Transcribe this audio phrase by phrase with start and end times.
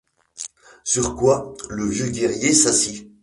[0.83, 3.07] Sur quoi, le vieux guerrier s’assied.